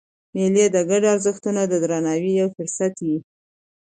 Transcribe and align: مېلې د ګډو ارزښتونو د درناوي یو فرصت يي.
مېلې 0.35 0.65
د 0.71 0.77
ګډو 0.89 1.07
ارزښتونو 1.15 1.61
د 1.67 1.73
درناوي 1.83 2.31
یو 2.41 2.47
فرصت 2.55 2.93
يي. 3.07 3.17